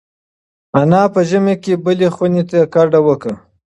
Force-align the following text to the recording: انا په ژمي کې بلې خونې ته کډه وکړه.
انا 0.79 1.01
په 1.13 1.21
ژمي 1.29 1.55
کې 1.63 1.73
بلې 1.83 2.07
خونې 2.15 2.43
ته 2.49 2.59
کډه 2.73 2.99
وکړه. 3.07 3.35